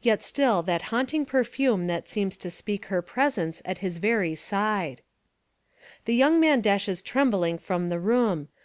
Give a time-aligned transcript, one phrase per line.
[0.00, 5.02] Yet still that haunting perfume that seems to speak her presence at his very side.
[6.04, 8.46] The young man dashes trembling from the room.